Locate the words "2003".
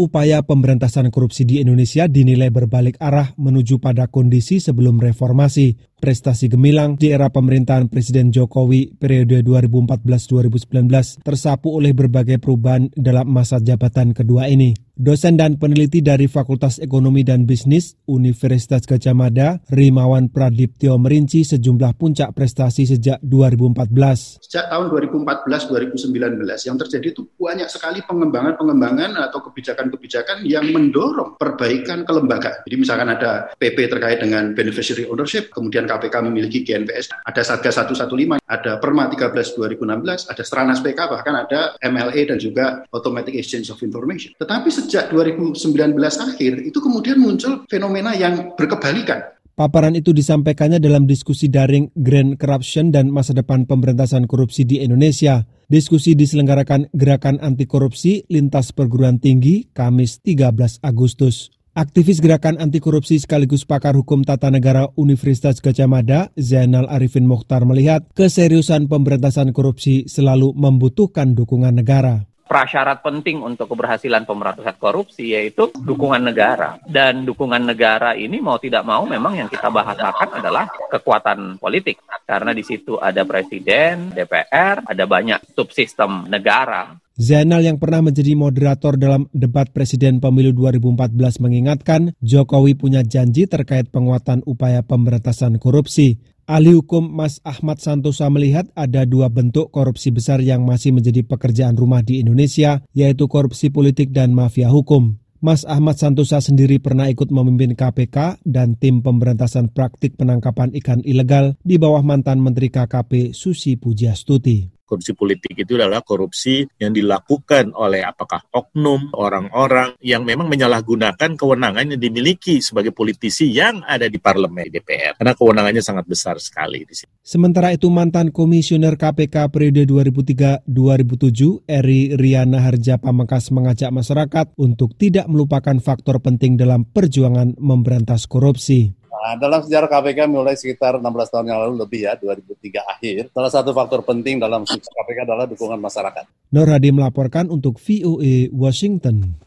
142.16-142.80